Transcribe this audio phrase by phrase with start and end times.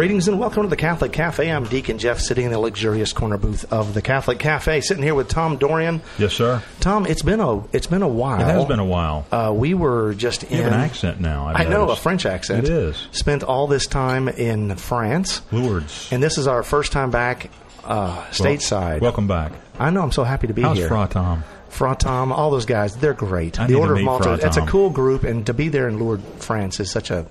[0.00, 1.52] Greetings and welcome to the Catholic Cafe.
[1.52, 5.14] I'm Deacon Jeff, sitting in the luxurious corner booth of the Catholic Cafe, sitting here
[5.14, 6.00] with Tom Dorian.
[6.16, 6.62] Yes, sir.
[6.80, 8.40] Tom, it's been a it's been a while.
[8.40, 9.26] It has been a while.
[9.30, 11.48] Uh, we were just in You have an accent now.
[11.48, 11.96] I've I know a.
[11.96, 12.64] French accent.
[12.64, 13.08] It is.
[13.12, 16.08] Spent all this time in France, Lourdes.
[16.10, 17.50] and this is our first time back
[17.84, 19.02] uh, stateside.
[19.02, 19.52] Welcome back.
[19.78, 20.00] I know.
[20.00, 20.88] I'm so happy to be How's here.
[20.88, 21.44] Fra Tom?
[21.68, 23.60] Fra Tom, all those guys, they're great.
[23.60, 26.24] I the Order of Malta, It's a cool group, and to be there in Lourdes,
[26.42, 27.26] France, is such a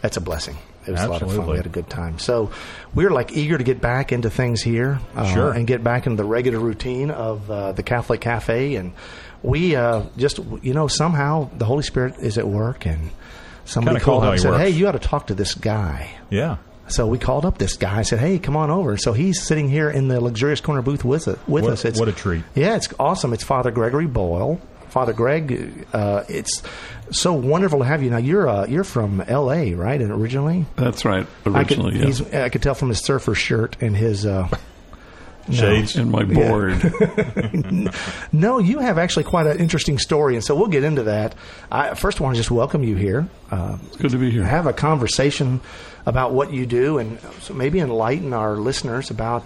[0.00, 0.56] that's a blessing.
[0.88, 1.28] It was a lot of fun.
[1.28, 1.52] Absolutely.
[1.52, 2.18] We had a good time.
[2.18, 2.50] So
[2.94, 5.52] we're like eager to get back into things here, uh, Sure.
[5.52, 8.92] and get back into the regular routine of uh, the Catholic Cafe, and
[9.42, 13.10] we uh, just you know somehow the Holy Spirit is at work, and
[13.64, 14.62] somebody Kinda called how up and he said, works.
[14.64, 16.56] "Hey, you ought to talk to this guy." Yeah.
[16.90, 17.98] So we called up this guy.
[17.98, 21.04] I said, "Hey, come on over." So he's sitting here in the luxurious corner booth
[21.04, 21.36] with us.
[21.46, 21.84] With What- us.
[21.84, 22.44] It's, what a treat.
[22.54, 23.34] Yeah, it's awesome.
[23.34, 24.58] It's Father Gregory Boyle.
[24.88, 26.62] Father Greg, uh, it's
[27.10, 28.10] so wonderful to have you.
[28.10, 29.74] Now you're uh, you're from L.A.
[29.74, 30.00] right?
[30.00, 31.26] And originally, That's right.
[31.44, 32.06] I could, Originally, yeah.
[32.06, 34.48] he's, I could tell from his surfer shirt and his uh,
[35.48, 35.54] no.
[35.54, 35.96] Shades.
[35.96, 36.74] in my board.
[38.32, 41.34] No, you have actually quite an interesting story, and so we'll get into that.
[41.72, 43.26] I first want to just welcome you here.
[43.50, 44.44] Uh, It's good to be here.
[44.44, 45.60] have a conversation
[46.06, 49.44] about what you do and so maybe enlighten our listeners about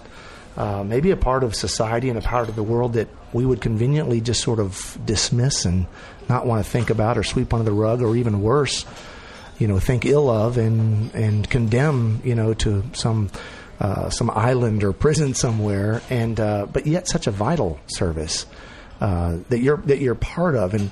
[0.55, 3.61] uh, maybe a part of society and a part of the world that we would
[3.61, 5.87] conveniently just sort of dismiss and
[6.29, 8.85] not want to think about or sweep under the rug or even worse,
[9.57, 13.29] you know, think ill of and and condemn, you know, to some
[13.79, 18.45] uh, some island or prison somewhere, and uh, but yet such a vital service
[19.01, 20.91] uh, that you're that you're part of, and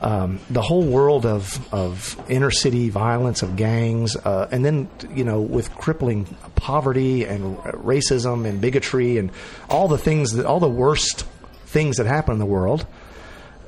[0.00, 5.24] um, the whole world of of inner city violence, of gangs, uh, and then you
[5.24, 9.30] know with crippling poverty and racism and bigotry and
[9.68, 11.26] all the things that all the worst
[11.66, 12.86] things that happen in the world.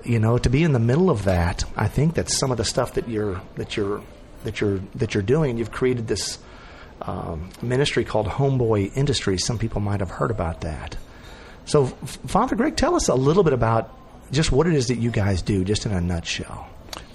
[0.03, 2.65] You know, to be in the middle of that, I think that's some of the
[2.65, 4.01] stuff that you're that you're
[4.45, 5.59] that you're that you're doing.
[5.59, 6.39] You've created this
[7.03, 9.45] um, ministry called Homeboy Industries.
[9.45, 10.97] Some people might have heard about that.
[11.67, 13.95] So, Father Greg, tell us a little bit about
[14.33, 16.69] just what it is that you guys do, just in a nutshell.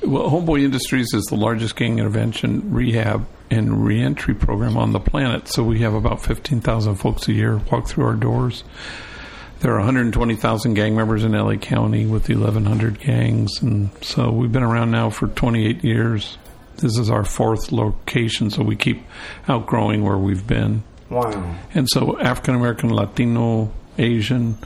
[0.03, 5.47] Well, Homeboy Industries is the largest gang intervention, rehab, and reentry program on the planet.
[5.47, 8.63] So we have about 15,000 folks a year walk through our doors.
[9.61, 13.61] There are 120,000 gang members in LA County with 1,100 gangs.
[13.61, 16.37] And so we've been around now for 28 years.
[16.77, 19.01] This is our fourth location, so we keep
[19.47, 20.83] outgrowing where we've been.
[21.09, 21.55] Wow.
[21.73, 24.57] And so African American, Latino, Asian,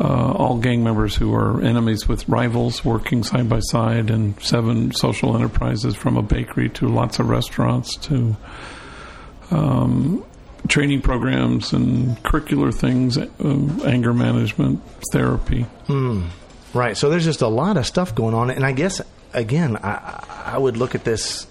[0.00, 4.92] uh, all gang members who are enemies with rivals working side by side, and seven
[4.92, 8.36] social enterprises from a bakery to lots of restaurants to
[9.50, 10.24] um,
[10.68, 14.80] training programs and curricular things, um, anger management,
[15.12, 15.66] therapy.
[16.72, 16.96] Right.
[16.96, 19.00] So there's just a lot of stuff going on, and I guess
[19.32, 21.46] again, I, I would look at this.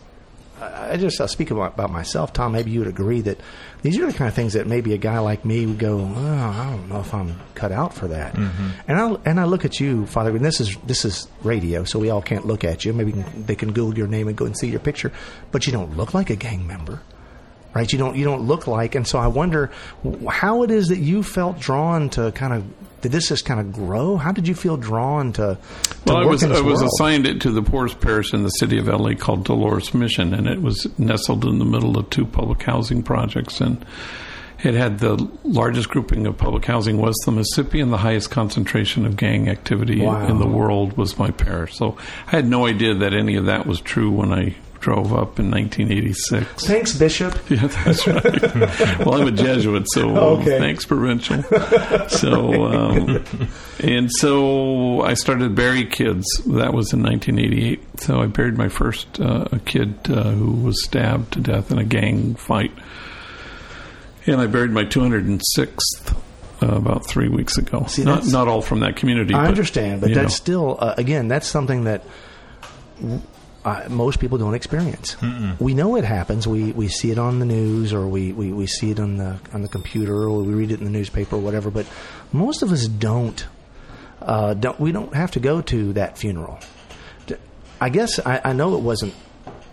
[0.63, 2.53] I just I'll speak about, about myself, Tom.
[2.53, 3.39] Maybe you would agree that
[3.81, 6.35] these are the kind of things that maybe a guy like me would go, oh,
[6.35, 8.33] I don't know if I'm cut out for that.
[8.33, 8.69] Mm-hmm.
[8.87, 10.29] And I and I look at you, Father.
[10.35, 12.93] And this is this is radio, so we all can't look at you.
[12.93, 15.11] Maybe can, they can Google your name and go and see your picture,
[15.51, 17.01] but you don't look like a gang member
[17.73, 17.91] right?
[17.91, 19.71] You don't you don't look like, and so I wonder
[20.29, 22.63] how it is that you felt drawn to kind of
[23.03, 24.17] did this just kind of grow?
[24.17, 25.57] How did you feel drawn to?
[25.59, 26.91] to Well, I was in this I was world?
[26.95, 30.47] assigned it to the poorest parish in the city of LA called Dolores Mission, and
[30.47, 33.85] it was nestled in the middle of two public housing projects, and
[34.63, 38.31] it had the largest grouping of public housing west of the Mississippi, and the highest
[38.31, 40.25] concentration of gang activity Wow.
[40.27, 41.75] in the world was my parish.
[41.75, 41.97] So
[42.27, 45.49] I had no idea that any of that was true when I drove up in
[45.49, 46.65] 1986.
[46.67, 47.33] Thanks, Bishop.
[47.49, 48.99] Yeah, that's right.
[49.05, 50.59] well, I'm a Jesuit, so um, Okay.
[50.59, 51.43] thanks, provincial.
[52.09, 53.23] So, um,
[53.79, 56.25] and so I started bury kids.
[56.45, 58.01] That was in 1988.
[58.01, 61.83] So I buried my first uh, kid uh, who was stabbed to death in a
[61.85, 62.71] gang fight,
[64.25, 66.17] and I buried my 206th.
[66.61, 67.83] Uh, about three weeks ago.
[67.89, 69.33] See, not not all from that community.
[69.33, 70.29] I but, understand, but that's know.
[70.29, 72.03] still uh, again that's something that.
[73.65, 75.15] Uh, most people don't experience.
[75.59, 76.45] We know it happens.
[76.47, 79.37] We we see it on the news, or we, we, we see it on the
[79.53, 81.71] on the computer, or we read it in the newspaper, or whatever.
[81.71, 81.85] But
[82.31, 83.45] most of us don't.
[84.21, 86.59] Uh, don't we don't have to go to that funeral.
[87.79, 89.13] I guess I, I know it wasn't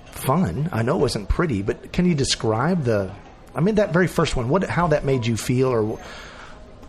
[0.07, 0.69] fun.
[0.73, 3.13] I know it wasn't pretty, but can you describe the?
[3.55, 4.49] I mean, that very first one.
[4.49, 5.99] What how that made you feel, or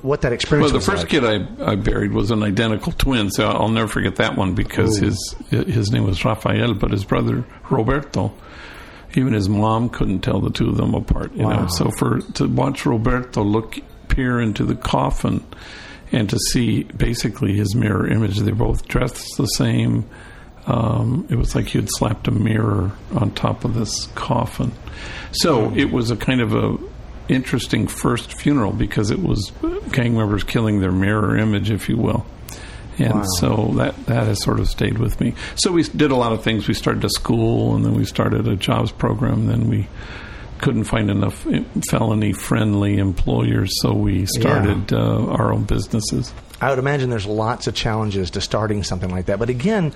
[0.02, 1.10] what that experience Well, the first like.
[1.10, 5.00] kid I, I buried was an identical twin, so I'll never forget that one because
[5.02, 5.06] Ooh.
[5.06, 8.34] his his name was Rafael, but his brother Roberto,
[9.16, 11.34] even his mom couldn't tell the two of them apart.
[11.34, 11.62] You Wow.
[11.62, 13.78] know, so for to watch Roberto look
[14.08, 15.44] peer into the coffin
[16.12, 20.06] and to see basically his mirror image, they're both dressed the same.
[20.68, 24.72] Um, it was like had slapped a mirror on top of this coffin.
[25.32, 26.78] So it was a kind of a
[27.30, 29.52] interesting first funeral because it was
[29.92, 32.26] gang members killing their mirror image, if you will.
[32.98, 33.24] And Wow.
[33.38, 35.34] so that that has sort of stayed with me.
[35.56, 36.68] So we did a lot of things.
[36.68, 39.48] We started a school, and then we started a jobs program.
[39.48, 39.88] Then we
[40.60, 41.48] couldn't find enough
[41.90, 46.32] felony friendly employers, so we started uh, our own businesses.
[46.60, 49.40] I would imagine there's lots of challenges to starting something like that.
[49.40, 49.92] But again,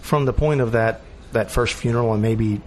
[0.00, 1.02] from the point of that
[1.32, 2.62] that first funeral, and maybe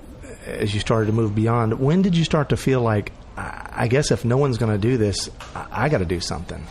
[0.46, 4.12] as you started to move beyond, when did you start to feel like, I guess
[4.12, 6.66] if no one's going to do this, I, I got to do something?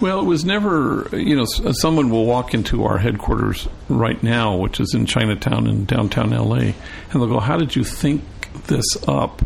[0.00, 4.56] Well, it was never, you know, uh, someone will walk into our headquarters right now,
[4.56, 6.74] which is in Chinatown in downtown LA, and
[7.12, 8.22] they'll go, How did you think
[8.66, 9.42] this up?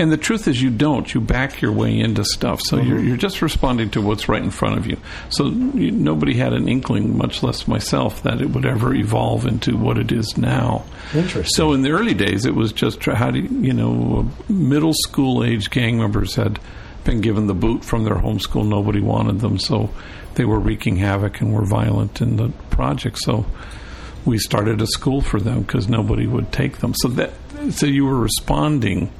[0.00, 1.12] And the truth is, you don't.
[1.12, 2.62] You back your way into stuff.
[2.62, 3.08] So you're, mm-hmm.
[3.08, 4.96] you're just responding to what's right in front of you.
[5.28, 9.76] So you, nobody had an inkling, much less myself, that it would ever evolve into
[9.76, 10.86] what it is now.
[11.12, 11.44] Interesting.
[11.54, 15.44] So in the early days, it was just how do you, you know, middle school
[15.44, 16.58] age gang members had
[17.04, 18.64] been given the boot from their home school.
[18.64, 19.90] Nobody wanted them, so
[20.36, 23.18] they were wreaking havoc and were violent in the project.
[23.18, 23.44] So
[24.24, 26.94] we started a school for them because nobody would take them.
[26.94, 27.32] So that
[27.72, 29.12] so you were responding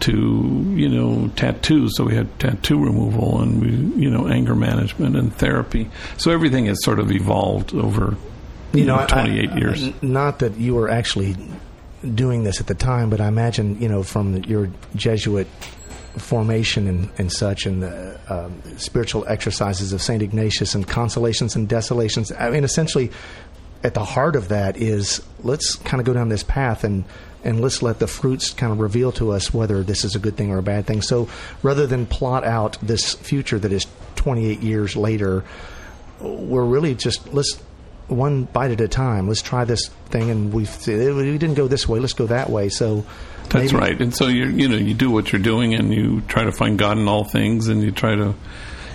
[0.00, 1.96] to you know tattoos.
[1.96, 5.90] So we had tattoo removal and we you know anger management and therapy.
[6.16, 8.16] So everything has sort of evolved over
[8.72, 9.82] you know, I- 28 I- years.
[9.82, 11.36] n- Not that you were actually
[12.14, 15.46] doing this at the time, but I imagine you know from your Jesuit
[16.16, 21.68] formation and, and such, and the um, spiritual exercises of Saint Ignatius and consolations and
[21.68, 22.32] desolations.
[22.32, 23.10] I mean, essentially,
[23.84, 27.04] at the heart of that is let's kind of go down this path and
[27.44, 30.36] and let's let the fruits kind of reveal to us whether this is a good
[30.36, 31.02] thing or a bad thing.
[31.02, 31.28] So
[31.62, 33.86] rather than plot out this future that is
[34.16, 35.44] 28 years later,
[36.20, 37.60] we're really just let's
[38.08, 39.28] one bite at a time.
[39.28, 42.00] Let's try this thing, and we we didn't go this way.
[42.00, 42.68] Let's go that way.
[42.70, 43.04] So
[43.50, 44.00] That's maybe- right.
[44.00, 46.78] And so you you know you do what you're doing, and you try to find
[46.78, 48.34] God in all things, and you try to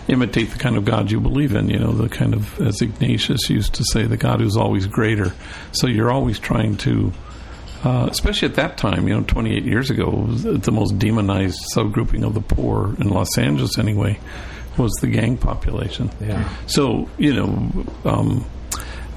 [0.07, 1.69] imitate the kind of God you believe in.
[1.69, 5.31] You know, the kind of as Ignatius used to say, the God who's always greater.
[5.71, 7.13] So you're always trying to.
[7.83, 12.33] Uh, especially at that time, you know, 28 years ago, the most demonized subgrouping of
[12.33, 14.17] the poor in Los Angeles, anyway,
[14.77, 16.09] was the gang population.
[16.21, 16.47] Yeah.
[16.65, 18.45] So, you know, um,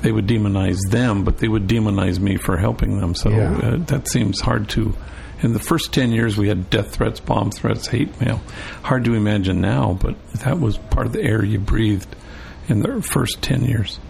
[0.03, 3.15] they would demonize them, but they would demonize me for helping them.
[3.15, 3.57] So Yeah.
[3.57, 4.95] uh, that seems hard to.
[5.43, 8.41] In the first 10 years, we had death threats, bomb threats, hate mail.
[8.83, 12.09] Hard to imagine now, but that was part of the air you breathed
[12.69, 14.01] in the first 10 years.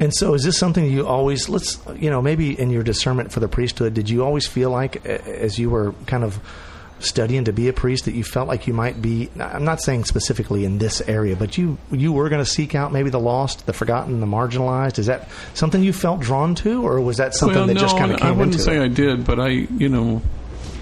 [0.00, 3.40] And so, is this something you always let's you know maybe in your discernment for
[3.40, 6.40] the priesthood, did you always feel like as you were kind of
[7.00, 9.30] studying to be a priest that you felt like you might be?
[9.40, 12.92] I'm not saying specifically in this area, but you you were going to seek out
[12.92, 14.98] maybe the lost, the forgotten, the marginalized.
[14.98, 17.96] Is that something you felt drawn to, or was that something well, that no, just
[17.96, 18.82] kind of came I wouldn't say it?
[18.82, 20.22] I did, but I, you know,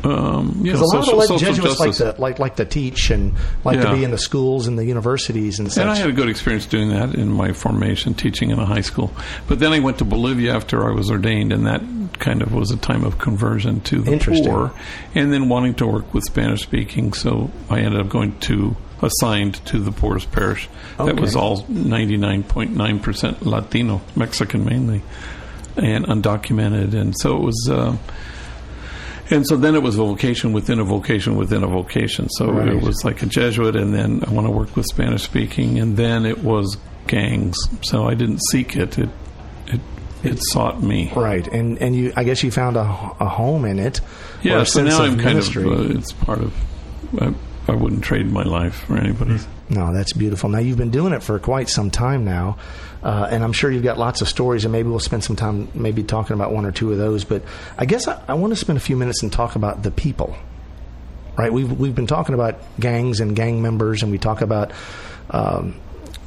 [0.04, 2.64] um, you know, Because a lot social, of the Jesuits like to like like to
[2.64, 3.34] teach and
[3.64, 3.90] like Yeah.
[3.90, 5.82] to be in the schools and the universities and such.
[5.82, 8.80] And I had a good experience doing that in my formation, teaching in a high
[8.82, 9.12] school.
[9.48, 11.82] But then I went to Bolivia after I was ordained, and that
[12.18, 14.72] kind of was a time of conversion to the poor,
[15.14, 17.12] and then wanting to work with Spanish speaking.
[17.12, 20.68] So I ended up going to assigned to the poorest parish.
[20.96, 25.02] That was all ninety nine point nine percent Latino, Mexican mainly,
[25.76, 27.68] and undocumented, and so it was.
[27.70, 27.96] Uh,
[29.30, 32.28] and so then it was a vocation within a vocation within a vocation.
[32.30, 32.68] So Right.
[32.68, 35.96] it was like a Jesuit, and then I want to work with Spanish speaking, and
[35.96, 37.56] then it was gangs.
[37.82, 39.08] So I didn't seek it; it
[39.68, 39.80] it
[40.22, 41.12] it sought me.
[41.14, 42.80] right, and and you I guess you found a,
[43.20, 44.00] a home in it.
[44.42, 44.62] Yeah.
[44.64, 46.52] So now I'm kind of uh, it's part of.
[47.20, 47.34] I,
[47.68, 49.46] I wouldn't trade my life for anybody's.
[49.68, 50.48] No, that's beautiful.
[50.48, 52.58] Now you've been doing it for quite some time now,
[53.06, 55.68] uh, and I'm sure you've got lots of stories, and maybe we'll spend some time
[55.74, 57.22] maybe talking about one or two of those.
[57.22, 57.44] But
[57.78, 60.36] I guess I, I want to spend a few minutes and talk about the people.
[61.38, 61.52] Right?
[61.52, 64.72] We've we've been talking about gangs and gang members, and we talk about
[65.30, 65.80] um,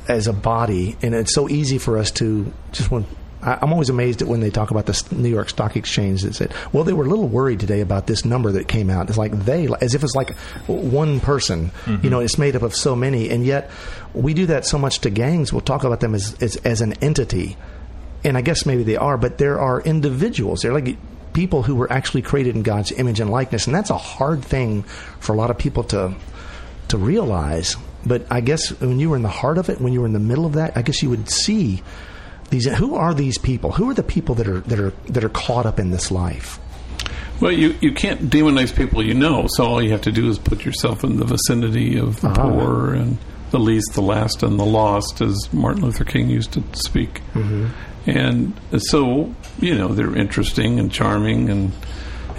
[0.08, 3.06] as a body, and it's so easy for us to just when.
[3.42, 6.24] I- I'm always amazed at when they talk about the New York Stock Exchange.
[6.24, 9.10] That said, "Well, they were a little worried today about this number that came out."
[9.10, 10.36] It's like they, as if it's like
[10.68, 11.72] one person.
[11.86, 12.04] Mm-hmm.
[12.04, 13.70] You know, it's made up of so many, and yet
[14.14, 15.52] we do that so much to gangs.
[15.54, 17.56] We'll talk about them as as, as an entity,
[18.24, 20.62] and I guess maybe they are, but there are individuals.
[20.62, 20.98] They're like
[21.32, 24.84] people who were actually created in God's image and likeness, and that's a hard thing
[25.20, 26.14] for a lot of people to
[26.90, 27.76] to realize.
[28.06, 30.14] but I guess when you were in the heart of it, when you were in
[30.14, 31.84] the middle of that, I guess you would see
[32.50, 32.66] these.
[32.66, 33.72] Who are these people?
[33.72, 36.60] Who are the people that are that are that are caught up in this life?
[37.42, 40.38] Well, you, you can't demonize people you know, so all you have to do is
[40.38, 42.50] put yourself in the vicinity of the Uh-huh.
[42.50, 43.18] poor and
[43.52, 47.22] the least, the last, and the lost, as Martin Luther King used to speak.
[48.06, 51.72] And so, you know, they're interesting and charming and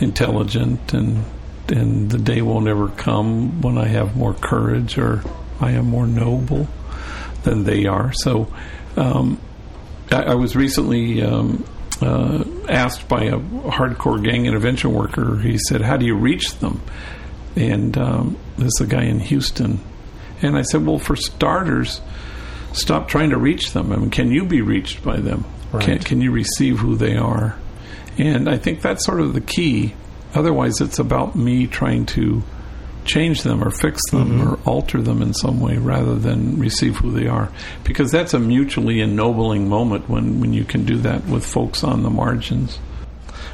[0.01, 1.25] intelligent, and
[1.69, 5.23] and the day won't ever come when I have more courage or
[5.61, 6.67] I am more noble
[7.45, 8.13] than they are.
[8.13, 8.49] So,
[8.97, 9.39] um,
[10.11, 11.65] I, I was recently um,
[12.01, 15.39] uh, asked by a hardcore gang intervention worker.
[15.39, 16.83] He said, "How do you reach them?"
[17.57, 19.81] And um, this is a guy in Houston,
[20.43, 22.01] and I said, "Well, for starters,
[22.73, 23.93] stop trying to reach them.
[23.93, 25.45] I mean, can you be reached by them?
[25.81, 27.57] Can, can you receive who they are?"
[28.19, 29.95] And I think that's sort of the key.
[30.35, 32.43] Otherwise, it's about me trying to
[33.05, 37.11] change them or fix them or alter them in some way rather than receive who
[37.11, 37.51] they are.
[37.85, 42.03] Because that's a mutually ennobling moment when, when you can do that with folks on
[42.03, 42.79] the margins.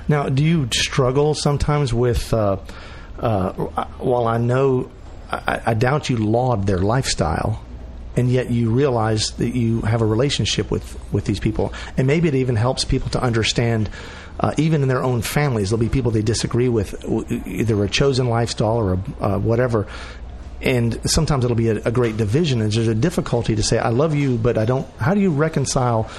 [0.09, 2.33] Now, do you struggle sometimes with?
[2.33, 2.59] Uh,
[3.19, 3.53] uh,
[3.99, 4.91] while I know,
[5.31, 7.63] I, I doubt you laud their lifestyle,
[8.17, 12.29] and yet you realize that you have a relationship with with these people, and maybe
[12.29, 13.91] it even helps people to understand.
[14.39, 17.03] Uh, even in their own families, there'll be people they disagree with,
[17.47, 19.87] either a chosen lifestyle or a, uh, whatever,
[20.61, 22.61] and sometimes it'll be a, a great division.
[22.61, 24.87] And there's a difficulty to say, "I love you," but I don't.
[24.99, 26.11] How do you reconcile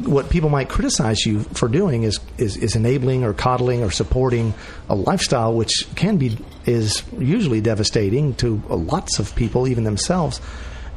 [0.00, 4.54] what people might criticize you for doing is, is, is enabling or coddling or supporting
[4.88, 10.40] a lifestyle which can be is usually devastating to lots of people, even themselves,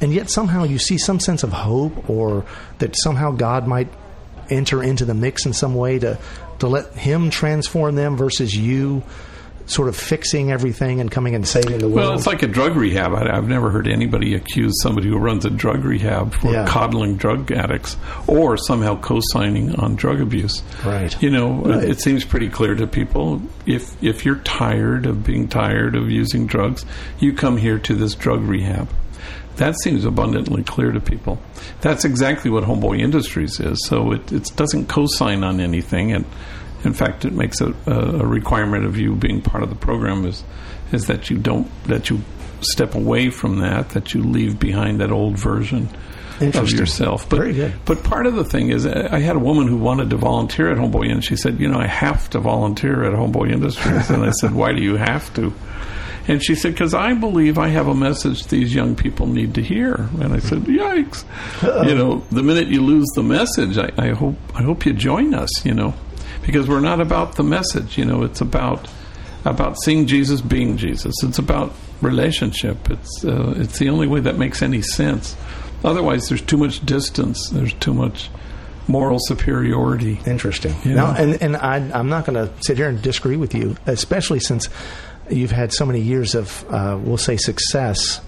[0.01, 2.45] and yet somehow you see some sense of hope or
[2.79, 3.87] that somehow God might
[4.49, 6.17] enter into the mix in some way to
[6.59, 9.03] to let Him transform them versus you
[9.67, 11.95] sort of fixing everything and coming and saving the world.
[11.95, 13.13] Well, it's like a drug rehab.
[13.13, 16.65] I, I've never heard anybody accuse somebody who runs a drug rehab for Yeah.
[16.67, 17.95] coddling drug addicts
[18.27, 20.61] or somehow co-signing on drug abuse.
[20.83, 21.15] Right.
[21.21, 21.83] You know, Right.
[21.83, 23.41] it, it seems pretty clear to people.
[23.65, 26.83] If if you're tired of being tired of using drugs,
[27.19, 28.89] you come here to this drug rehab.
[29.57, 31.39] That seems abundantly clear to people.
[31.81, 33.85] That's exactly what Homeboy Industries is.
[33.87, 36.25] So it, it doesn't co-sign on anything, and
[36.83, 40.43] in fact, it makes a, a, requirement of you being part of the program is
[40.91, 42.21] is that you don't that you
[42.61, 45.89] step away from that, that you leave behind that old version
[46.39, 47.29] of yourself.
[47.29, 47.73] But Very good.
[47.85, 50.77] but part of the thing is, I had a woman who wanted to volunteer at
[50.77, 54.31] Homeboy, and she said, "You know, I have to volunteer at Homeboy Industries." and I
[54.31, 55.53] said, "Why do you have to?"
[56.31, 59.61] And she said, "Because I believe I have a message these young people need to
[59.61, 61.25] hear." And I said, "Yikes!"
[61.85, 65.33] You know, the minute you lose the message, I, I hope I hope you join
[65.33, 65.65] us.
[65.65, 65.93] You know,
[66.45, 67.97] because we're not about the message.
[67.97, 68.87] You know, it's about
[69.43, 71.13] about seeing Jesus being Jesus.
[71.21, 72.89] It's about relationship.
[72.89, 75.35] It's uh, it's the only way that makes any sense.
[75.83, 77.49] Otherwise, there's too much distance.
[77.49, 78.29] There's too much
[78.87, 80.19] moral superiority.
[80.25, 80.75] Interesting.
[80.85, 80.95] Yeah.
[80.95, 84.39] Now, and and I, I'm not going to sit here and disagree with you, especially
[84.39, 84.69] since
[85.31, 88.21] you've had so many years of, uh, we'll say, success.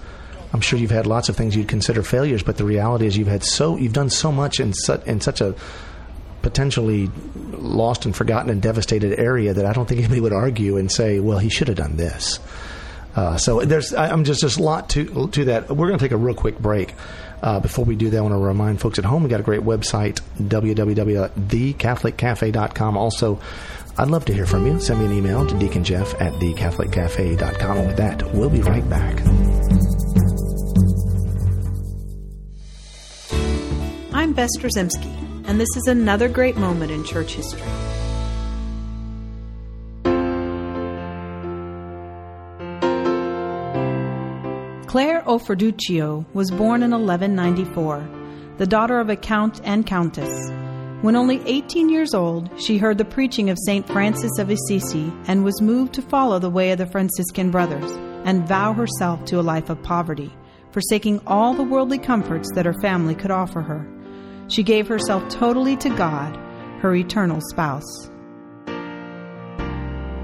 [0.52, 3.28] I'm sure you've had lots of things you'd consider failures, but the reality is you've
[3.28, 5.54] had so you've done so much in such in such a
[6.42, 7.10] potentially
[7.58, 11.18] lost and forgotten and devastated area that I don't think anybody would argue and say,
[11.18, 12.38] well, he should have done this.
[13.16, 15.70] Uh, so there's, I, I'm just there's a lot to to that.
[15.70, 16.94] We're going to take a real quick break.
[17.42, 19.44] Uh, before we do that, I want to remind folks at home we got a
[19.44, 22.96] great website www.thecatholiccafe.com.
[22.96, 23.38] Also,
[23.96, 24.80] I'd love to hear from you.
[24.80, 27.78] Send me an email to Deacon Jeff at thecatholiccafe.com.
[27.78, 29.20] And with that, we'll be right back.
[34.12, 37.60] I'm Bess Drzymala, and this is another great moment in church history.
[44.86, 48.08] Clare Offreduccio was born in 1194,
[48.58, 50.63] the daughter of a count and countess.
[51.04, 53.86] When only 18 years old, she heard the preaching of St.
[53.86, 57.90] Francis of Assisi and was moved to follow the way of the Franciscan brothers
[58.24, 60.32] and vow herself to a life of poverty,
[60.72, 63.86] forsaking all the worldly comforts that her family could offer her.
[64.48, 66.34] She gave herself totally to God,
[66.80, 68.06] her eternal spouse.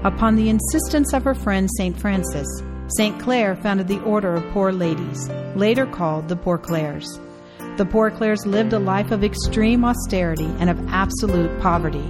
[0.03, 1.95] Upon the insistence of her friend St.
[1.95, 2.47] Francis,
[2.97, 3.19] St.
[3.19, 7.19] Clare founded the Order of Poor Ladies, later called the Poor Clares.
[7.77, 12.05] The Poor Clares lived a life of extreme austerity and of absolute poverty.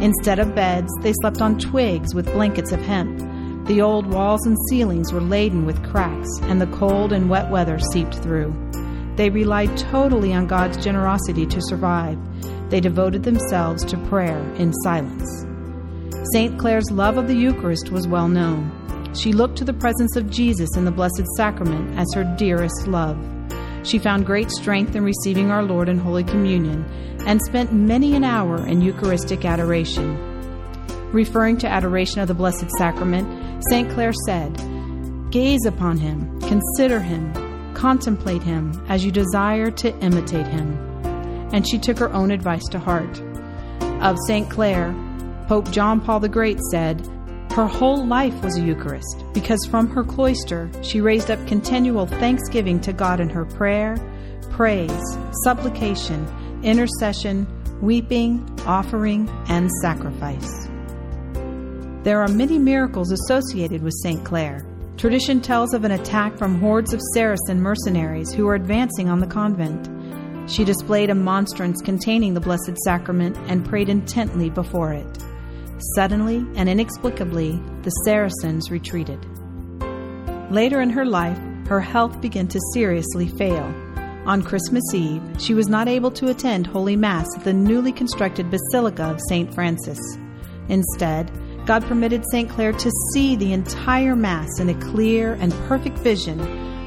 [0.00, 3.18] Instead of beds, they slept on twigs with blankets of hemp.
[3.66, 7.78] The old walls and ceilings were laden with cracks, and the cold and wet weather
[7.78, 8.54] seeped through.
[9.16, 12.18] They relied totally on God's generosity to survive.
[12.68, 15.46] They devoted themselves to prayer in silence.
[16.34, 16.58] St.
[16.58, 18.70] Clare's love of the Eucharist was well known.
[19.14, 23.18] she looked to the presence of Jesus in the Blessed Sacrament as her dearest love.
[23.82, 26.84] She found great strength in receiving our Lord in Holy Communion
[27.26, 30.18] and spent many an hour in Eucharistic adoration.
[31.12, 33.90] Referring to adoration of the Blessed Sacrament, St.
[33.90, 34.54] Clare said,
[35.30, 37.32] Gaze upon him, consider him,
[37.74, 40.76] contemplate him as you desire to imitate him.
[41.52, 43.20] And she took her own advice to heart.
[44.02, 44.48] Of St.
[44.50, 44.94] Clare,
[45.48, 47.00] Pope John Paul the Great said,
[47.60, 52.80] her whole life was a Eucharist because from her cloister she raised up continual thanksgiving
[52.80, 53.98] to God in her prayer,
[54.48, 56.26] praise, supplication,
[56.62, 57.46] intercession,
[57.82, 60.68] weeping, offering, and sacrifice.
[62.02, 64.24] There are many miracles associated with St.
[64.24, 64.64] Clare.
[64.96, 69.26] Tradition tells of an attack from hordes of Saracen mercenaries who were advancing on the
[69.26, 70.50] convent.
[70.50, 75.18] She displayed a monstrance containing the Blessed Sacrament and prayed intently before it.
[75.94, 79.24] Suddenly and inexplicably, the Saracens retreated.
[80.50, 83.64] Later in her life, her health began to seriously fail.
[84.26, 88.50] On Christmas Eve, she was not able to attend Holy Mass at the newly constructed
[88.50, 89.54] Basilica of St.
[89.54, 89.98] Francis.
[90.68, 91.30] Instead,
[91.64, 92.50] God permitted St.
[92.50, 96.40] Clare to see the entire Mass in a clear and perfect vision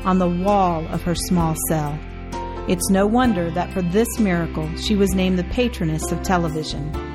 [0.06, 1.98] on the wall of her small cell.
[2.68, 7.12] It's no wonder that for this miracle she was named the patroness of television.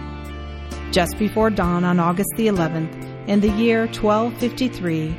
[0.91, 5.15] Just before dawn on August the 11th, in the year 1253,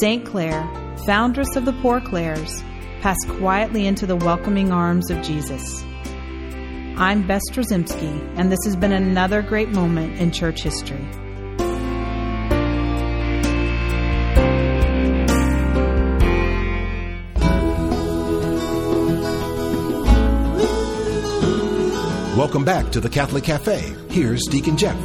[0.00, 0.26] St.
[0.26, 0.68] Clare,
[1.06, 2.64] foundress of the Poor Clares,
[3.00, 5.84] passed quietly into the welcoming arms of Jesus.
[6.96, 11.06] I'm Bess Drzymala, and this has been another great moment in church history.
[22.36, 23.94] Welcome back to the Catholic Cafe.
[24.10, 24.98] Here's Deacon Jeff.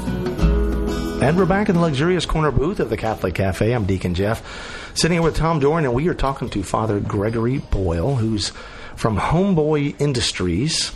[1.22, 3.72] And we're back in the luxurious corner booth of the Catholic Cafe.
[3.72, 7.60] I'm Deacon Jeff, sitting here with Tom Doran, and we are talking to Father Gregory
[7.60, 8.50] Boyle, who's
[8.96, 10.92] from Homeboy Industries.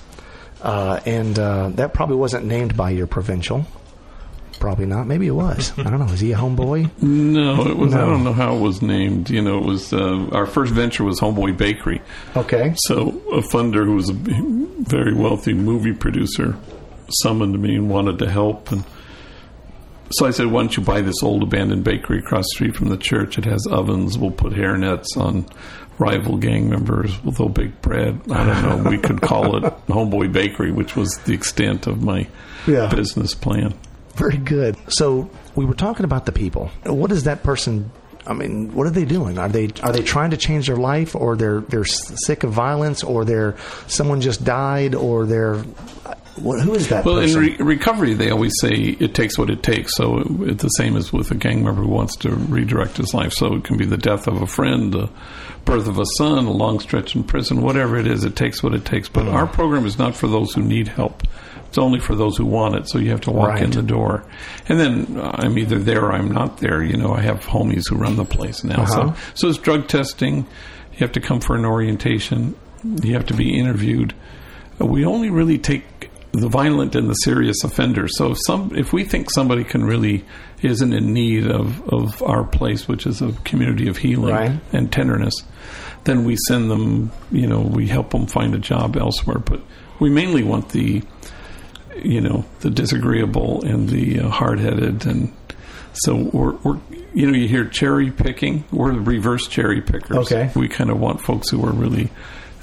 [0.63, 3.67] Uh, and uh, that probably wasn't named by your provincial.
[4.63, 5.07] Probably not.
[5.07, 5.77] Maybe it was.
[5.77, 6.05] I don't know.
[6.13, 6.89] Is he a homeboy?
[7.03, 7.93] No, it was.
[7.93, 9.29] I don't know how it was named.
[9.29, 12.01] You know, it was uh, our first venture was Homeboy Bakery.
[12.37, 12.73] Okay.
[12.85, 16.55] So a funder who was a very wealthy movie producer
[17.09, 18.85] summoned me and wanted to help, and
[20.11, 22.87] so I said, "Why don't you buy this old abandoned bakery across the street from
[22.87, 23.37] the church?
[23.37, 24.17] It has ovens.
[24.17, 25.45] We'll put hairnets on."
[25.99, 28.19] Rival gang members with they'll bake bread.
[28.31, 28.89] I don't know.
[28.89, 32.27] We could call it Homeboy Bakery, which was the extent of my
[32.65, 32.87] Yeah.
[32.89, 33.75] business plan.
[34.15, 34.75] Very good.
[34.89, 36.69] So we were talking about the people.
[36.85, 37.91] What is that person?
[38.25, 39.37] I mean, what are they doing?
[39.37, 43.03] Are they are they trying to change their life, or they're they're sick of violence,
[43.03, 45.57] or they're someone just died, or they're
[46.37, 49.61] what, who is that Well, in re- recovery, they always say it takes what it
[49.61, 49.95] takes.
[49.95, 53.13] So it, it's the same as with a gang member who wants to redirect his
[53.13, 53.33] life.
[53.33, 55.09] So it can be the death of a friend, the
[55.65, 58.23] birth of a son, a long stretch in prison, whatever it is.
[58.23, 59.09] It takes what it takes.
[59.09, 59.35] But Mm-hmm.
[59.35, 61.23] our program is not for those who need help.
[61.73, 62.87] It's only for those who want it.
[62.87, 64.23] So you have to walk in the door,
[64.69, 66.83] and then uh, I'm either there or I'm not there.
[66.83, 68.83] You know, I have homies who run the place now.
[68.83, 69.15] Uh-huh.
[69.15, 70.45] So so it's drug testing.
[70.91, 72.53] You have to come for an orientation.
[72.83, 74.13] You have to be interviewed.
[74.77, 78.15] We only really take the violent and the serious offenders.
[78.19, 80.23] So if some, if we think somebody can really
[80.61, 84.59] isn't in need of, of our place, which is a community of healing Right.
[84.71, 85.33] and tenderness,
[86.03, 87.11] then we send them.
[87.31, 89.39] You know, we help them find a job elsewhere.
[89.39, 89.61] But
[89.99, 91.01] we mainly want the,
[92.01, 95.31] you know, the disagreeable and the uh, hard-headed, and
[95.93, 96.79] so we're, we're,
[97.13, 98.63] you know, you hear cherry picking.
[98.71, 100.31] We're the reverse cherry pickers.
[100.31, 100.51] Okay.
[100.55, 102.09] we kind of want folks who are really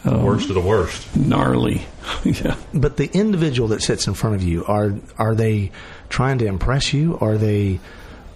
[0.04, 1.14] Worst of the worst.
[1.14, 1.82] gnarly.
[2.24, 2.56] yeah.
[2.72, 5.70] but the individual that sits in front of you are are they
[6.08, 7.18] trying to impress you?
[7.20, 7.80] Are they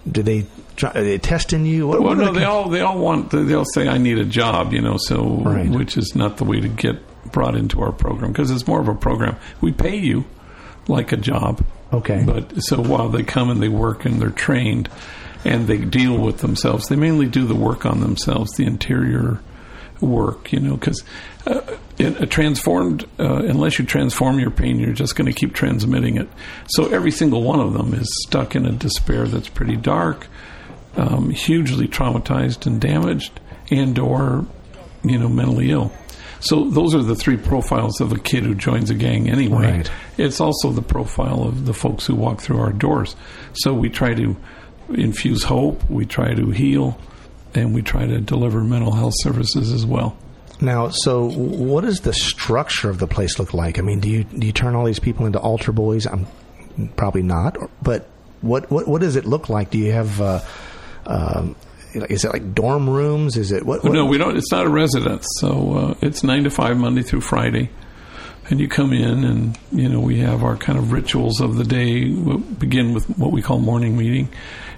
[0.09, 1.87] do they try, are they testing you?
[1.87, 4.25] What, Well, what no, the- they all they all want they'll say I need a
[4.25, 5.67] job, you know, so Right.
[5.67, 6.97] which is not the way to get
[7.31, 9.35] brought into our program because it's more of a program.
[9.59, 10.23] We pay you
[10.87, 12.23] like a job, Okay.
[12.25, 14.89] but so while they come and they work and they're trained
[15.43, 19.39] and they deal with themselves, they mainly do the work on themselves, the interior
[20.01, 21.03] work, you know, because
[21.47, 21.61] uh,
[21.99, 26.27] a transformed, uh, unless you transform your pain, you're just going to keep transmitting it.
[26.67, 30.27] So every single one of them is stuck in a despair that's pretty dark,
[30.97, 33.39] um, hugely traumatized and damaged,
[33.71, 34.45] and or
[35.03, 35.91] you know mentally ill.
[36.45, 39.77] So those are the three profiles of a kid who joins a gang anyway.
[39.77, 39.91] Right.
[40.17, 43.15] It's also the profile of the folks who walk through our doors.
[43.53, 44.37] So we try to
[44.89, 46.99] infuse hope, we try to heal,
[47.55, 50.15] and we try to deliver mental health services as well.
[50.61, 53.79] Now, so what does the structure of the place look like?
[53.79, 56.05] I mean, do you do you turn all these people into altar boys?
[56.05, 56.27] I'm
[56.95, 58.07] probably not, but
[58.41, 59.71] what what what does it look like?
[59.71, 60.41] Do you have uh,
[61.07, 61.55] um,
[62.03, 63.37] is it like dorm rooms?
[63.37, 63.83] Is it what?
[63.83, 64.37] what no, we don't.
[64.37, 67.69] It's not a residence, so uh, it's nine to five Monday through Friday,
[68.49, 71.63] and you come in, and you know we have our kind of rituals of the
[71.63, 72.09] day.
[72.11, 74.29] We begin with what we call morning meeting,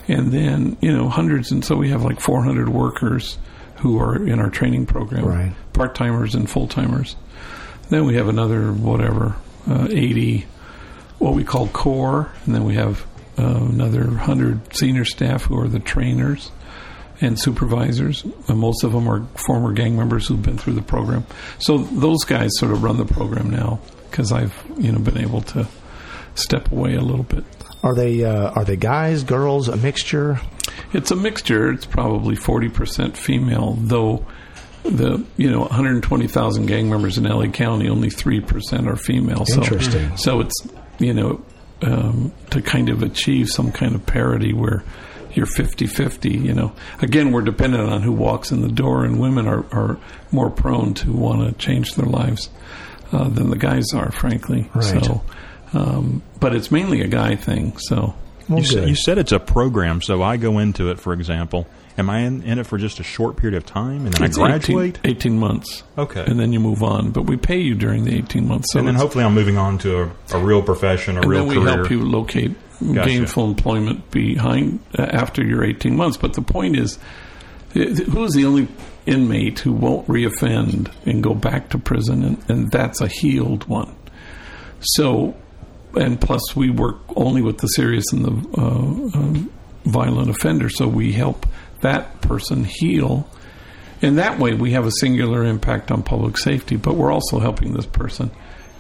[0.08, 3.38] and then you know hundreds, and so we have like four hundred workers
[3.78, 5.54] who are in our training program, Right.
[5.74, 7.16] part timers and full timers.
[7.90, 9.36] Then we have another whatever
[9.70, 10.46] uh, eighty,
[11.20, 13.06] what we call core, and then we have
[13.38, 16.52] uh, another hundred senior staff who are the trainers
[17.22, 18.24] and supervisors.
[18.48, 21.26] And most of them are former gang members who've been through the program.
[21.60, 25.42] So those guys sort of run the program now because I've you know been able
[25.42, 25.68] to
[26.36, 27.44] step away a little bit.
[27.84, 30.40] Are they uh, are they guys, girls, a mixture?
[30.94, 31.72] It's a mixture.
[31.72, 34.26] It's probably forty percent female, though.
[34.84, 39.46] The you know 120,000 gang members in LA County, only three percent are female.
[39.46, 40.16] So, Interesting.
[40.16, 40.56] So it's
[40.98, 41.44] you know
[41.82, 44.84] um, to kind of achieve some kind of parity where
[45.38, 49.48] you're 50-50, You know, again we're dependent on who walks in the door, and women
[49.48, 49.98] are, are
[50.32, 52.50] more prone to want to change their lives
[53.14, 54.70] uh, than the guys are, frankly.
[54.74, 54.84] Right.
[55.06, 55.24] So,
[55.74, 57.78] um, but it's mainly a guy thing.
[57.78, 58.16] So
[58.50, 58.90] Well, You, sa- good.
[58.90, 61.68] you said it's a program, so I go into it, for example.
[61.98, 64.38] Am I in, in it for just a short period of time and then It's
[64.38, 65.00] I graduate?
[65.04, 65.84] 18, 18 months.
[65.98, 66.24] Okay.
[66.28, 67.10] And then you move on.
[67.10, 68.72] But we pay you during the 18 months.
[68.72, 71.40] So and then hopefully I'm moving on to a, a real profession, a and real
[71.40, 71.76] then we career.
[71.78, 73.10] help you locate Gotcha.
[73.10, 76.18] gainful employment behind uh, after your 18 months.
[76.18, 77.00] But the point is,
[77.74, 78.68] who's the only
[79.06, 82.24] inmate who won't reoffend and go back to prison?
[82.24, 83.96] And, and that's a healed one.
[84.80, 85.36] So,
[85.96, 89.52] and plus we work only with the serious and the uh, um,
[89.86, 90.70] violent offender.
[90.70, 91.46] So we help
[91.82, 93.28] that person heal.
[94.02, 97.74] And that way we have a singular impact on public safety, but we're also helping
[97.74, 98.30] this person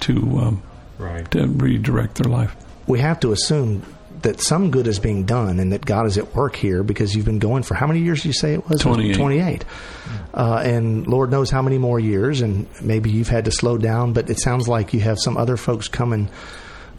[0.01, 0.61] to, um,
[0.99, 1.29] Right.
[1.31, 2.55] to redirect their life.
[2.87, 3.83] We have to assume
[4.23, 7.25] that some good is being done and that God is at work here because you've
[7.25, 8.81] been going for how many years do you say it was?
[8.81, 9.15] 28.
[9.15, 9.65] 28.
[10.33, 14.13] Uh, and Lord knows how many more years, and maybe you've had to slow down,
[14.13, 16.29] but it sounds like you have some other folks coming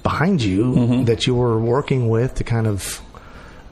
[0.04, 1.04] behind you Mm-hmm.
[1.04, 3.02] that you were working with to kind of.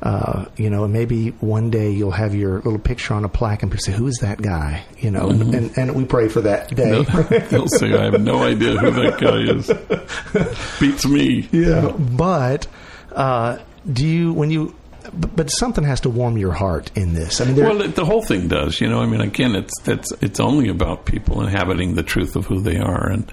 [0.02, 3.72] Uh, you know, maybe one day you'll have your little picture on a plaque and
[3.72, 6.74] people say, "Who is that guy?" You know, and, and, and we pray for that
[6.74, 7.02] day.
[7.02, 7.48] Mm-hmm.
[7.50, 10.78] They'll, say, I have no idea who that guy is.
[10.80, 11.48] Beats me.
[11.50, 12.66] Yeah, but
[13.12, 13.58] uh,
[13.90, 14.74] do you when you?
[15.14, 17.40] But, but something has to warm your heart in this.
[17.40, 18.80] I mean, Well, the whole thing does.
[18.80, 22.46] You know, I mean, again, it's it's it's only about people inhabiting the truth of
[22.46, 23.30] who they are and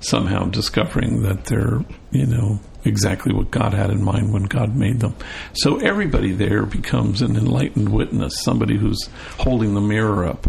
[0.00, 5.00] somehow discovering that they're you know exactly what God had in mind when God made
[5.00, 5.14] them.
[5.54, 10.46] So everybody there becomes an enlightened witness, somebody who's holding the mirror up.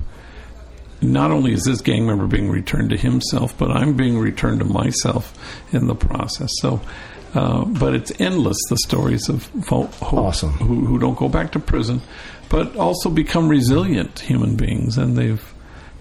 [1.02, 4.66] Not only is this gang member being returned to himself, but I'm being returned to
[4.66, 5.34] myself
[5.74, 6.52] in the process.
[6.62, 6.82] So.
[7.36, 10.52] Uh, but it's endless the stories of folk who, Awesome.
[10.54, 12.02] who, who don't go back to prison,
[12.50, 15.54] but also become resilient human beings, and they've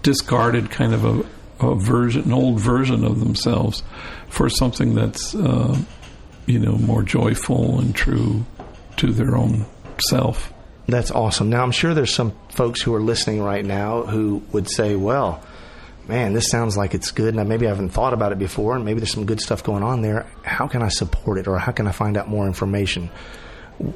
[0.03, 3.83] discarded kind of a, a version, an old version of themselves,
[4.29, 5.77] for something that's uh,
[6.47, 8.43] you know more joyful and true
[8.97, 9.65] to their own
[10.09, 10.51] self.
[10.87, 11.49] That's awesome.
[11.49, 15.43] Now, I'm sure there's some folks who are listening right now who would say, well,
[16.07, 18.85] man, this sounds like it's good, and maybe I haven't thought about it before, and
[18.85, 20.25] maybe there's some good stuff going on there.
[20.43, 23.09] How can I support it, or how can I find out more information?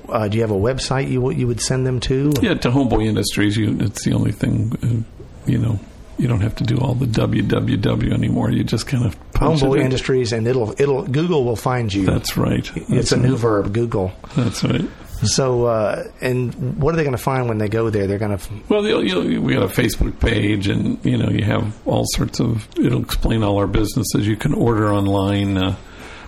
[0.09, 2.33] Uh, do you have a website you you would send them to?
[2.41, 4.77] Yeah, to Homeboy Industries, you, it's the only thing.
[4.83, 5.79] Uh, you know,
[6.21, 8.51] you don't have to do all the www anymore.
[8.51, 9.85] You just kind of punch Homeboy it in.
[9.85, 12.05] Industries, and it'll it'll Google will find you.
[12.05, 12.69] That's right.
[12.75, 13.39] it's That's a new right.
[13.39, 14.11] verb, Google.
[14.35, 14.87] That's right.
[15.23, 18.07] So, uh, and what are they going to find when they go there?
[18.07, 21.43] They're going to Well, you'll, you'll, we got a Facebook page, and you know you
[21.43, 22.67] have all sorts of.
[22.77, 24.27] It'll explain all our businesses.
[24.27, 25.75] You can order online uh,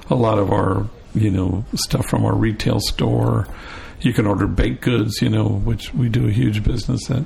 [0.10, 3.48] a lot of our you know stuff from our retail store.
[4.02, 7.26] You can order baked goods, you know, which we do a huge business at.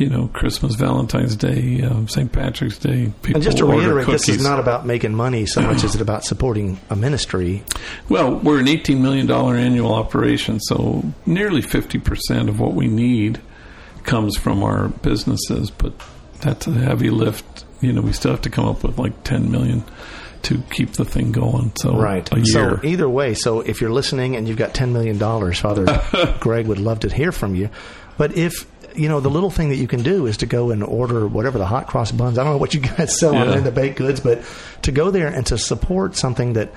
[0.00, 2.32] You know, Christmas, Valentine's Day, uh, St.
[2.32, 3.12] Patrick's Day.
[3.20, 4.24] People And just to reiterate, cookies.
[4.24, 7.62] this is not about making money so much as it about supporting a ministry.
[8.08, 13.42] Well, we're an $18 million annual operation, so nearly 50% of what we need
[14.04, 15.92] comes from our businesses, but
[16.40, 17.66] that's a heavy lift.
[17.82, 19.84] You know, we still have to come up with like 10 million
[20.44, 21.72] to keep the thing going.
[21.76, 22.26] So Right.
[22.44, 25.84] So either way, so if you're listening and you've got ten million dollars, Father
[26.40, 27.68] Greg would love to hear from you.
[28.16, 30.82] But if you know the little thing that you can do is to go and
[30.82, 32.38] order whatever the hot cross buns.
[32.38, 33.56] I don't know what you guys sell Yeah.
[33.58, 34.42] in the baked goods, but
[34.82, 36.72] to go there and to support something that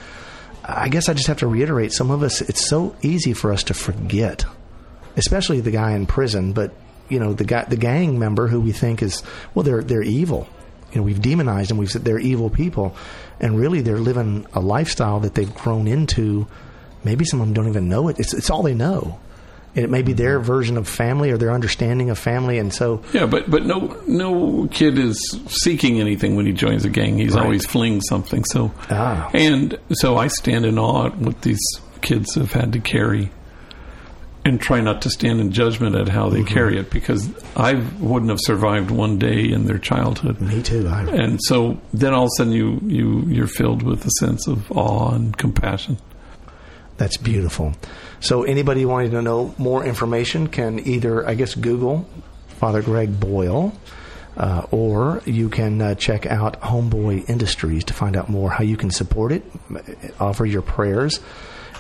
[0.66, 1.92] I guess I just have to reiterate.
[1.92, 4.46] Some of us, it's so easy for us to forget,
[5.18, 6.54] especially the guy in prison.
[6.54, 6.74] But
[7.10, 9.24] you know the guy, the gang member who we think is
[9.54, 10.48] well, they're they're evil.
[10.92, 11.78] You know, we've demonized them.
[11.78, 12.96] We've said they're evil people,
[13.40, 16.48] and really they're living a lifestyle that they've grown into.
[17.04, 18.20] Maybe some of them don't even know it.
[18.20, 19.20] It's it's all they know,
[19.76, 23.26] it may be their version of family or their understanding of family, and so Yeah,
[23.26, 27.18] but but no no kid is seeking anything when he joins a gang.
[27.18, 27.44] He's Right.
[27.44, 28.44] always fleeing something.
[28.46, 29.30] So Ah.
[29.34, 31.62] and so I stand in awe at what these
[32.02, 33.32] kids have had to carry,
[34.46, 36.54] and try not to stand in judgment at how they Mm-hmm.
[36.54, 40.42] carry it because I wouldn't have survived one day in their childhood.
[40.42, 40.86] me too.
[40.88, 44.48] I, And so then all of a sudden you you you're filled with a sense
[44.48, 45.98] of awe and compassion.
[46.98, 47.74] That's beautiful.
[48.20, 52.08] So anybody wanting to know more information can either, I guess, Google
[52.64, 53.74] Father Greg Boyle,
[54.38, 58.78] uh, or you can uh, check out Homeboy Industries to find out more how you
[58.78, 59.44] can support it,
[60.20, 61.20] offer your prayers,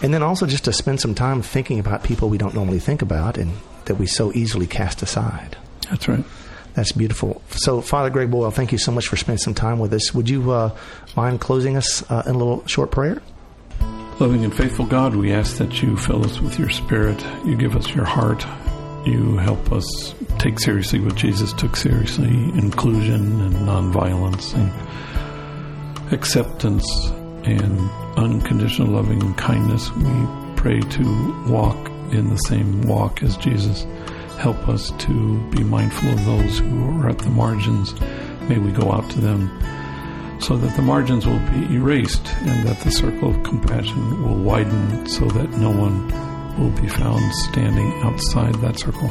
[0.01, 3.01] and then also just to spend some time thinking about people we don't normally think
[3.01, 3.53] about and
[3.85, 5.57] that we so easily cast aside.
[5.89, 6.25] That's right.
[6.73, 7.41] That's beautiful.
[7.51, 10.13] So, Father Greg Boyle, thank you so much for spending some time with us.
[10.13, 10.75] Would you uh,
[11.15, 13.21] mind closing us uh, in a little short prayer?
[14.19, 17.25] Loving and faithful God, we ask that you fill us with your spirit.
[17.45, 18.45] You give us your heart.
[19.05, 26.85] You help us take seriously what Jesus took seriously inclusion and nonviolence and acceptance
[27.43, 29.91] and unconditional loving and kindness.
[29.91, 33.85] We pray to walk in the same walk as Jesus.
[34.37, 37.99] Help us to be mindful of those who are at the margins.
[38.47, 39.49] May we go out to them
[40.43, 45.07] so that the margins will be erased and that the circle of compassion will widen
[45.07, 46.07] so that no one
[46.59, 49.09] will be found standing outside that circle.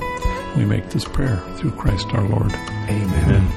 [0.56, 2.52] We make this prayer through Christ our Lord.
[2.52, 3.48] Amen.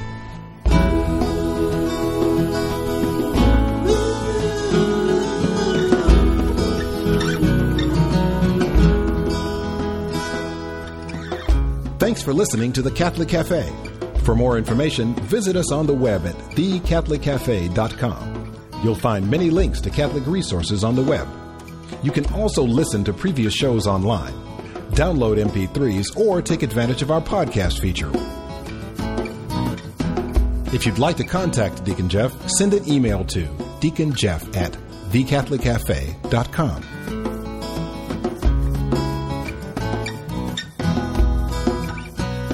[11.98, 13.95] Thanks for listening to the Catholic Cafe.
[14.26, 18.56] For more information, visit us on the web at thecatholiccafe.com.
[18.82, 21.28] You'll find many links to Catholic resources on the web.
[22.02, 24.32] You can also listen to previous shows online,
[24.90, 28.10] download MP3s, or take advantage of our podcast feature.
[30.74, 33.46] If you'd like to contact Deacon Jeff, send an email to
[33.78, 34.72] deaconjeff at
[35.12, 36.82] thecatholiccafe.com.